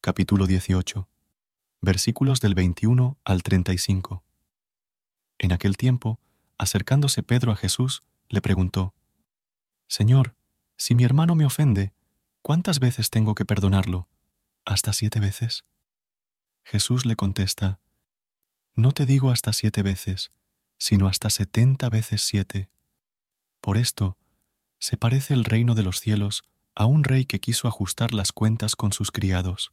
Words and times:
Capítulo 0.00 0.46
18. 0.46 1.08
Versículos 1.80 2.40
del 2.40 2.54
21 2.54 3.18
al 3.24 3.42
35. 3.42 4.22
En 5.38 5.52
aquel 5.52 5.76
tiempo, 5.76 6.20
acercándose 6.58 7.24
Pedro 7.24 7.50
a 7.50 7.56
Jesús, 7.56 8.04
le 8.28 8.40
preguntó, 8.40 8.94
Señor, 9.88 10.36
si 10.76 10.94
mi 10.94 11.02
hermano 11.02 11.34
me 11.34 11.44
ofende, 11.44 11.92
¿cuántas 12.42 12.78
veces 12.78 13.10
tengo 13.10 13.34
que 13.34 13.44
perdonarlo? 13.44 14.08
¿Hasta 14.64 14.92
siete 14.92 15.18
veces? 15.18 15.64
Jesús 16.64 17.04
le 17.04 17.16
contesta, 17.16 17.80
No 18.76 18.92
te 18.92 19.06
digo 19.06 19.32
hasta 19.32 19.52
siete 19.52 19.82
veces, 19.82 20.30
sino 20.78 21.08
hasta 21.08 21.30
setenta 21.30 21.88
veces 21.88 22.22
siete. 22.22 22.70
Por 23.60 23.76
esto, 23.76 24.16
se 24.78 24.96
parece 24.96 25.34
el 25.34 25.44
reino 25.44 25.74
de 25.74 25.82
los 25.82 25.98
cielos 25.98 26.44
a 26.76 26.86
un 26.86 27.02
rey 27.02 27.24
que 27.24 27.40
quiso 27.40 27.66
ajustar 27.66 28.14
las 28.14 28.30
cuentas 28.30 28.76
con 28.76 28.92
sus 28.92 29.10
criados. 29.10 29.72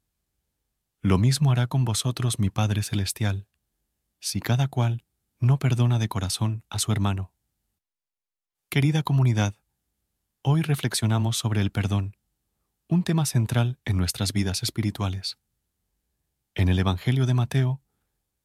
Lo 1.03 1.17
mismo 1.17 1.51
hará 1.51 1.65
con 1.65 1.83
vosotros 1.83 2.37
mi 2.37 2.51
Padre 2.51 2.83
Celestial, 2.83 3.47
si 4.19 4.39
cada 4.39 4.67
cual 4.67 5.03
no 5.39 5.57
perdona 5.57 5.97
de 5.97 6.07
corazón 6.07 6.63
a 6.69 6.77
su 6.77 6.91
hermano. 6.91 7.33
Querida 8.69 9.01
comunidad, 9.01 9.55
hoy 10.43 10.61
reflexionamos 10.61 11.37
sobre 11.37 11.61
el 11.61 11.71
perdón, 11.71 12.15
un 12.87 13.03
tema 13.03 13.25
central 13.25 13.79
en 13.83 13.97
nuestras 13.97 14.31
vidas 14.31 14.61
espirituales. 14.61 15.39
En 16.53 16.69
el 16.69 16.77
Evangelio 16.77 17.25
de 17.25 17.33
Mateo, 17.33 17.81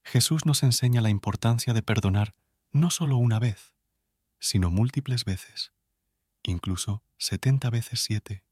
Jesús 0.02 0.46
nos 0.46 0.62
enseña 0.62 1.02
la 1.02 1.10
importancia 1.10 1.74
de 1.74 1.82
perdonar 1.82 2.32
no 2.72 2.88
solo 2.88 3.18
una 3.18 3.38
vez, 3.38 3.74
sino 4.38 4.70
múltiples 4.70 5.26
veces, 5.26 5.72
incluso 6.42 7.02
setenta 7.18 7.68
veces 7.68 8.00
siete. 8.00 8.44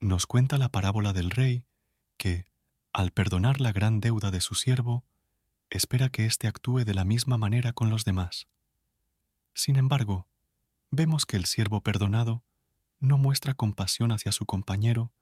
Nos 0.00 0.26
cuenta 0.26 0.58
la 0.58 0.70
parábola 0.70 1.12
del 1.12 1.30
rey 1.30 1.64
que, 2.16 2.49
al 2.92 3.12
perdonar 3.12 3.60
la 3.60 3.72
gran 3.72 4.00
deuda 4.00 4.30
de 4.30 4.40
su 4.40 4.54
siervo, 4.54 5.04
espera 5.70 6.08
que 6.08 6.26
éste 6.26 6.48
actúe 6.48 6.84
de 6.84 6.94
la 6.94 7.04
misma 7.04 7.38
manera 7.38 7.72
con 7.72 7.90
los 7.90 8.04
demás. 8.04 8.48
Sin 9.54 9.76
embargo, 9.76 10.26
vemos 10.90 11.26
que 11.26 11.36
el 11.36 11.44
siervo 11.44 11.82
perdonado 11.82 12.42
no 12.98 13.16
muestra 13.16 13.54
compasión 13.54 14.12
hacia 14.12 14.32
su 14.32 14.44
compañero, 14.44 15.12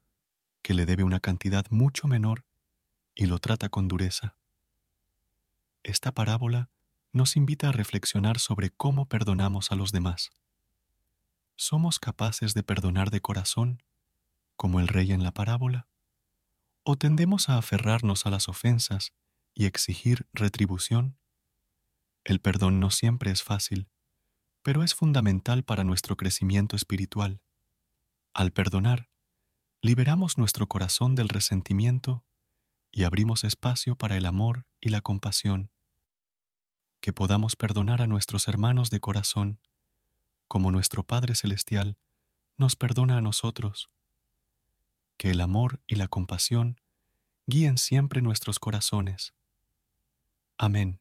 que 0.63 0.75
le 0.75 0.87
debe 0.87 1.05
una 1.05 1.21
cantidad 1.21 1.67
mucho 1.71 2.09
menor, 2.09 2.45
y 3.15 3.27
lo 3.27 3.39
trata 3.39 3.69
con 3.69 3.89
dureza. 3.89 4.37
Esta 5.83 6.13
parábola 6.13 6.71
nos 7.13 7.37
invita 7.37 7.69
a 7.69 7.73
reflexionar 7.73 8.39
sobre 8.39 8.71
cómo 8.71 9.07
perdonamos 9.07 9.73
a 9.73 9.77
los 9.77 9.93
demás. 9.93 10.31
¿Somos 11.57 11.99
capaces 11.99 12.55
de 12.55 12.63
perdonar 12.63 13.11
de 13.11 13.21
corazón, 13.21 13.83
como 14.57 14.81
el 14.81 14.89
rey 14.89 15.13
en 15.13 15.23
la 15.23 15.33
parábola? 15.33 15.89
¿O 16.91 16.97
tendemos 16.97 17.51
a 17.51 17.59
aferrarnos 17.59 18.25
a 18.25 18.31
las 18.31 18.49
ofensas 18.49 19.13
y 19.53 19.67
exigir 19.67 20.27
retribución? 20.33 21.19
El 22.25 22.41
perdón 22.41 22.81
no 22.81 22.91
siempre 22.91 23.31
es 23.31 23.43
fácil, 23.43 23.91
pero 24.63 24.83
es 24.83 24.95
fundamental 24.95 25.65
para 25.65 25.85
nuestro 25.85 26.17
crecimiento 26.17 26.77
espiritual. 26.77 27.43
Al 28.33 28.53
perdonar, 28.53 29.11
liberamos 29.83 30.39
nuestro 30.39 30.67
corazón 30.67 31.15
del 31.15 31.29
resentimiento 31.29 32.25
y 32.91 33.05
abrimos 33.05 33.45
espacio 33.45 33.95
para 33.95 34.17
el 34.17 34.25
amor 34.25 34.65
y 34.81 34.89
la 34.89 35.03
compasión. 35.03 35.71
Que 37.03 37.13
podamos 37.13 37.55
perdonar 37.55 38.01
a 38.01 38.07
nuestros 38.07 38.49
hermanos 38.49 38.89
de 38.89 39.01
corazón 39.01 39.61
como 40.47 40.73
nuestro 40.73 41.03
Padre 41.03 41.35
Celestial 41.35 41.99
nos 42.57 42.77
perdona 42.77 43.19
a 43.19 43.21
nosotros. 43.21 43.91
Que 45.19 45.33
el 45.33 45.43
amor 45.43 45.81
y 45.87 45.97
la 45.97 46.09
compasión 46.09 46.81
guíen 47.47 47.77
siempre 47.77 48.23
nuestros 48.23 48.59
corazones. 48.59 49.35
Amén. 50.57 51.01